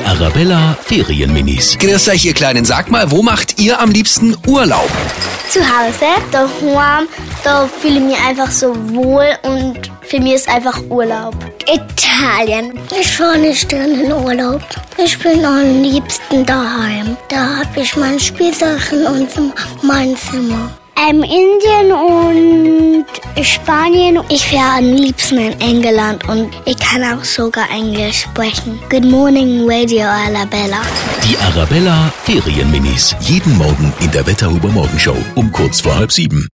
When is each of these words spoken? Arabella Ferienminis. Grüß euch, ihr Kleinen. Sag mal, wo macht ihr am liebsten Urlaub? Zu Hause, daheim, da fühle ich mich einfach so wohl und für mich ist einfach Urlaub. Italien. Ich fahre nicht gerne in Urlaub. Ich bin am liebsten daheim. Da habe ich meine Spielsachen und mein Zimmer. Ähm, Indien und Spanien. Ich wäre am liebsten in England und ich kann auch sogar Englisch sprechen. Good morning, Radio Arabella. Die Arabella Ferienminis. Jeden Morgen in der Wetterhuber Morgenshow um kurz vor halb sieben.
Arabella 0.00 0.76
Ferienminis. 0.80 1.76
Grüß 1.78 2.08
euch, 2.08 2.24
ihr 2.24 2.34
Kleinen. 2.34 2.64
Sag 2.64 2.90
mal, 2.90 3.10
wo 3.10 3.22
macht 3.22 3.60
ihr 3.60 3.80
am 3.80 3.90
liebsten 3.90 4.36
Urlaub? 4.46 4.88
Zu 5.50 5.60
Hause, 5.60 6.06
daheim, 6.30 7.06
da 7.44 7.68
fühle 7.80 7.96
ich 7.96 8.02
mich 8.02 8.18
einfach 8.26 8.50
so 8.50 8.68
wohl 8.94 9.28
und 9.42 9.90
für 10.02 10.20
mich 10.20 10.34
ist 10.34 10.48
einfach 10.48 10.80
Urlaub. 10.88 11.34
Italien. 11.66 12.78
Ich 12.98 13.16
fahre 13.16 13.38
nicht 13.38 13.68
gerne 13.68 14.04
in 14.04 14.12
Urlaub. 14.12 14.62
Ich 14.96 15.18
bin 15.18 15.44
am 15.44 15.82
liebsten 15.82 16.46
daheim. 16.46 17.16
Da 17.28 17.58
habe 17.58 17.80
ich 17.80 17.96
meine 17.96 18.20
Spielsachen 18.20 19.06
und 19.06 19.28
mein 19.82 20.16
Zimmer. 20.16 20.70
Ähm, 20.96 21.22
Indien 21.22 21.92
und 21.92 22.21
Spanien. 23.42 24.18
Ich 24.28 24.52
wäre 24.52 24.78
am 24.78 24.84
liebsten 24.84 25.38
in 25.38 25.60
England 25.60 26.28
und 26.28 26.50
ich 26.64 26.76
kann 26.76 27.02
auch 27.02 27.24
sogar 27.24 27.70
Englisch 27.70 28.22
sprechen. 28.22 28.78
Good 28.90 29.04
morning, 29.04 29.68
Radio 29.68 30.02
Arabella. 30.02 30.82
Die 31.24 31.36
Arabella 31.38 32.12
Ferienminis. 32.24 33.14
Jeden 33.20 33.56
Morgen 33.56 33.92
in 34.00 34.10
der 34.10 34.26
Wetterhuber 34.26 34.68
Morgenshow 34.68 35.16
um 35.34 35.50
kurz 35.50 35.80
vor 35.80 35.96
halb 35.96 36.12
sieben. 36.12 36.48